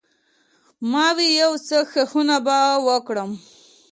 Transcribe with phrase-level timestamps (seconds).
[0.91, 2.57] ما وې يو څه کښښونه به
[2.87, 3.31] وکړم.